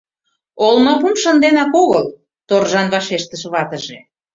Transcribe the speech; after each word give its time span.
Олмапум 0.65 1.13
шынденак 1.21 1.71
огыл,— 1.83 2.05
торжан 2.47 2.87
вашештыш 2.93 3.41
ватыже. 3.53 3.97